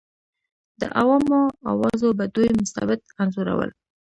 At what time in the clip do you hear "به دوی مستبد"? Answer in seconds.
2.17-2.99